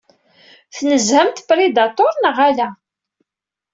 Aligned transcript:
Tnezzhemt 0.75 1.37
Predator 1.47 2.13
neɣ 2.17 2.37
ala? 2.47 2.69